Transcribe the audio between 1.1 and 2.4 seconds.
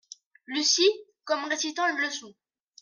comme récitant une leçon.